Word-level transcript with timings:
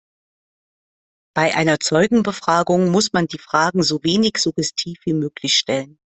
Bei 1.35 1.53
einer 1.53 1.79
Zeugenbefragung 1.79 2.89
muss 2.89 3.13
man 3.13 3.27
die 3.27 3.37
Fragen 3.37 3.83
so 3.83 4.01
wenig 4.03 4.39
suggestiv 4.39 4.97
wie 5.05 5.13
möglich 5.13 5.55
stellen. 5.55 5.99